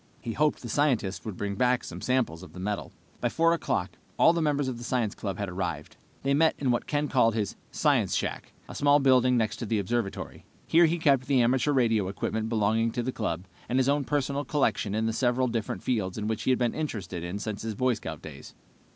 He 0.19 0.33
hoped 0.33 0.63
the 0.63 0.67
scientists 0.67 1.23
would 1.25 1.37
bring 1.37 1.53
back 1.53 1.83
some 1.83 2.01
samples 2.01 2.41
of 2.41 2.53
the 2.53 2.59
metal. 2.59 2.91
By 3.19 3.29
4 3.29 3.53
o'clock 3.53 3.91
all 4.17 4.33
the 4.33 4.41
members 4.41 4.67
of 4.67 4.79
the 4.79 4.83
science 4.83 5.13
club 5.13 5.37
had 5.37 5.47
arrived. 5.47 5.95
They 6.23 6.33
met 6.33 6.55
in 6.57 6.71
what 6.71 6.87
Ken 6.87 7.07
called 7.07 7.35
his 7.35 7.55
"science 7.69 8.15
shack," 8.15 8.51
a 8.67 8.73
small 8.73 8.99
building 8.99 9.37
next 9.37 9.57
to 9.57 9.67
the 9.67 9.77
observatory. 9.77 10.43
Here 10.65 10.85
he 10.87 10.97
kept 10.97 11.27
the 11.27 11.43
amateur 11.43 11.71
radio 11.71 12.07
equipment 12.07 12.49
belonging 12.49 12.91
to 12.93 13.03
the 13.03 13.11
club, 13.11 13.45
and 13.69 13.77
his 13.77 13.89
own 13.89 14.03
personal 14.03 14.43
collections 14.43 14.95
in 14.95 15.05
the 15.05 15.13
several 15.13 15.47
different 15.47 15.83
fields 15.83 16.17
in 16.17 16.25
which 16.25 16.41
he 16.41 16.49
had 16.49 16.57
been 16.57 16.73
interested 16.73 17.39
since 17.39 17.61
his 17.61 17.75
Boy 17.75 17.93
Scout 17.93 18.23
days. 18.23 18.55